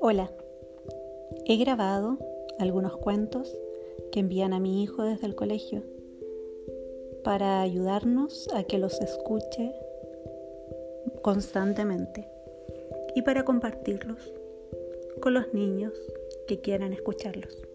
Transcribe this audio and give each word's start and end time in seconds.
Hola, 0.00 0.30
he 1.44 1.56
grabado 1.56 2.18
algunos 2.58 2.96
cuentos 2.96 3.54
que 4.12 4.20
envían 4.20 4.52
a 4.52 4.60
mi 4.60 4.82
hijo 4.82 5.02
desde 5.02 5.26
el 5.26 5.34
colegio 5.34 5.82
para 7.24 7.60
ayudarnos 7.60 8.48
a 8.54 8.62
que 8.62 8.78
los 8.78 9.00
escuche 9.00 9.74
constantemente 11.22 12.28
y 13.14 13.22
para 13.22 13.44
compartirlos 13.44 14.32
con 15.20 15.34
los 15.34 15.52
niños 15.52 15.92
que 16.46 16.60
quieran 16.60 16.92
escucharlos. 16.92 17.67